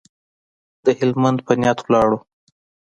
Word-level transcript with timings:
د 0.85 0.87
هلمند 0.99 1.39
په 1.47 1.53
نیت 1.61 1.79
ولاړو. 1.83 2.17